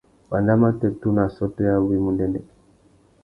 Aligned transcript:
Wanda 0.29 0.53
matê 0.61 0.87
tunu 0.99 1.19
assôtô 1.25 1.61
yabú 1.69 1.89
i 1.97 1.99
mú 2.03 2.09
ndêndêk. 2.13 2.47